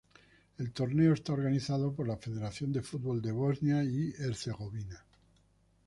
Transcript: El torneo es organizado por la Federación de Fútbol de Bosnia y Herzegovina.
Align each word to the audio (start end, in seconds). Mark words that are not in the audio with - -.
El 0.57 0.71
torneo 0.71 1.13
es 1.13 1.21
organizado 1.29 1.93
por 1.93 2.07
la 2.07 2.17
Federación 2.17 2.73
de 2.73 2.81
Fútbol 2.81 3.21
de 3.21 3.31
Bosnia 3.31 3.83
y 3.83 4.11
Herzegovina. 4.17 5.05